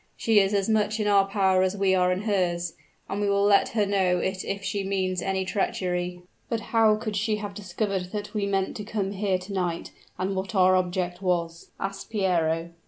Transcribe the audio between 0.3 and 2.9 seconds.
is as much in our power as we are in hers,